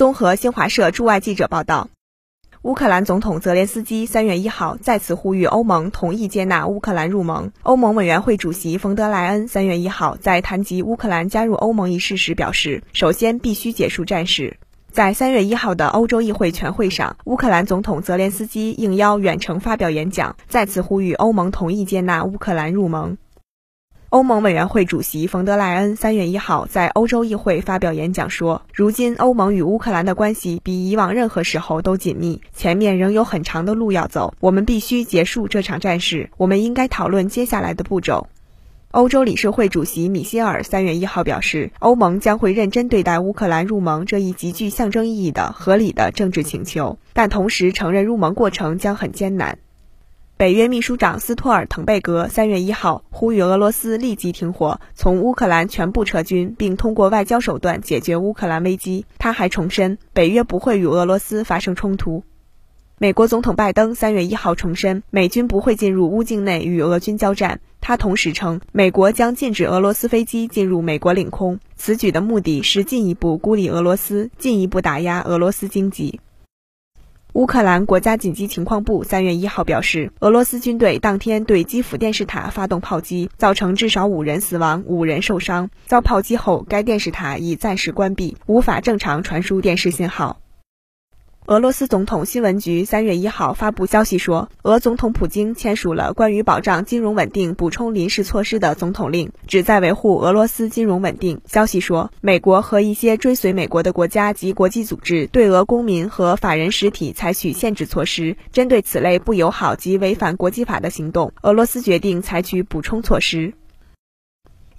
[0.00, 1.90] 综合新华社驻外记者报道。
[2.62, 7.52] 乌克兰总统泽连斯基三月一号再次呼吁欧盟同意接纳乌克兰入盟。
[7.64, 14.56] 欧盟委员会主席冯德莱恩三月一号在谈及乌克兰加入欧盟一事时表示，首先必须结束战事。
[14.90, 23.18] 在三月一号的欧洲议会全会上，乌克兰总统泽连斯基应邀远程发表演讲，再次呼吁欧盟同意接纳乌克兰入盟。
[24.10, 34.34] 欧盟委员会主席冯德莱恩三月一号在欧洲议会发表演讲说：“如今欧盟与乌克兰的关系比以往任何时候都紧密，前面仍有很长的路要走。
[34.40, 38.26] 我们必须结束这场战事，我们应该讨论接下来的步骤。”
[38.90, 49.60] 欧洲理事会主席米歇尔三月一号表示，欧盟将会认真对待乌克兰入盟这一极具象征意义的合理的政治请求，但同时承认入盟过程将很艰难。
[50.40, 59.04] 北约秘书长斯托尔滕贝格三月一号呼吁俄罗斯立即停火，从乌克兰全部撤军，并通过外交手段解决乌克兰危机。
[59.18, 62.24] 他还重申，北约不会与俄罗斯发生冲突。
[62.96, 67.60] 美国总统拜登三月一号重申，美军不会进入乌境内与俄军交战。
[67.82, 71.60] 他同时称，美国将禁止俄罗斯飞机进入美国领空。
[71.76, 76.18] 此举的目的是进一步孤立俄罗斯，进一步打压俄罗斯经济。
[77.32, 85.70] 乌克兰国家紧急情况部三月一号表示，俄罗斯军队当天对基辅电视塔发动炮击，造成至少五人死亡、五人受伤。
[85.86, 90.40] 遭炮击后，该电视塔已暂时关闭，无法正常传输电视信号。
[91.46, 101.40] 俄罗斯总统新闻局三月一号发布消息说，俄总统普京签署了关于保障金融稳定补充临时措施的总统令，旨在维护俄罗斯金融稳定。
[101.46, 108.36] 消息说，美国和一些追随美国的国家及国际组织对俄公民和法人实体采取限制措施。
[108.52, 113.54] 针对此类不友好及违反国际法的行动，俄罗斯决定采取补充措施。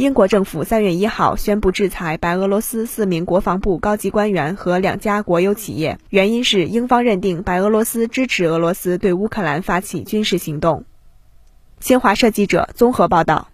[0.00, 10.86] 英国政府三月一号宣布制裁白俄罗斯四名国防部高级官员和两家国有企业，原因是英方认定白俄罗斯支持俄罗斯对乌克兰发起军事行动。
[11.80, 13.50] 新华社记者综合报道。